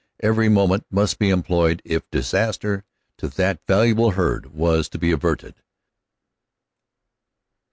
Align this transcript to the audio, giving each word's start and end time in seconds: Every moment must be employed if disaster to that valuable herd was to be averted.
Every 0.21 0.49
moment 0.49 0.87
must 0.89 1.19
be 1.19 1.29
employed 1.29 1.83
if 1.85 2.09
disaster 2.09 2.85
to 3.19 3.27
that 3.27 3.61
valuable 3.67 4.09
herd 4.17 4.47
was 4.47 4.89
to 4.89 4.97
be 4.97 5.11
averted. 5.11 5.61